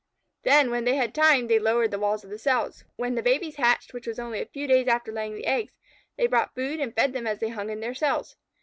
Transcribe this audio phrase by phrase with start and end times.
[0.41, 2.83] Then, when they had time, they lowered the walls of the cells.
[2.95, 5.45] When the babies hatched, which was only a few days after the laying of the
[5.45, 5.77] eggs,
[6.17, 8.35] they brought food and fed them as they hung in their cells.